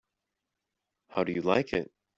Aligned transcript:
How 1.09 1.23
do 1.23 1.31
you 1.31 1.43
like 1.43 1.73
it? 1.73 1.91